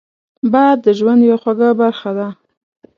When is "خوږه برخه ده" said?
1.41-2.27